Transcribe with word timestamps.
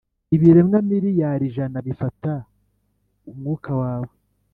ibiremwa 0.35 0.77
miliyari 0.89 1.43
ijana 1.49 1.77
bifata 1.87 2.31
umwuka 3.31 3.71
wawe 3.81 4.11